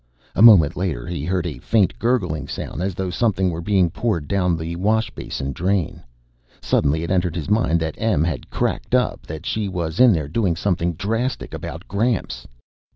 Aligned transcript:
A 0.33 0.41
moment 0.41 0.75
later, 0.75 1.05
he 1.05 1.25
heard 1.25 1.45
a 1.45 1.59
faint 1.59 1.99
gurgling 1.99 2.47
sound, 2.47 2.81
as 2.81 2.95
though 2.95 3.11
something 3.11 3.51
were 3.51 3.61
being 3.61 3.91
poured 3.91 4.27
down 4.27 4.57
the 4.57 4.75
washbasin 4.75 5.53
drain. 5.53 6.01
Suddenly, 6.59 7.03
it 7.03 7.11
entered 7.11 7.35
his 7.35 7.51
mind 7.51 7.79
that 7.81 7.99
Em 7.99 8.23
had 8.23 8.49
cracked 8.49 8.95
up, 8.95 9.27
that 9.27 9.45
she 9.45 9.69
was 9.69 9.99
in 9.99 10.11
there 10.11 10.27
doing 10.27 10.55
something 10.55 10.93
drastic 10.95 11.53
about 11.53 11.87
Gramps. 11.87 12.47